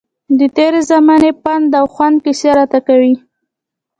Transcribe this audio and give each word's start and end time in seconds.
د 0.39 0.41
تېرې 0.55 0.81
زمانې 0.91 1.31
پند 1.43 1.69
او 1.79 1.85
خوند 1.93 2.17
کیسې 2.25 2.49
راته 2.57 2.79
کوي. 2.87 3.13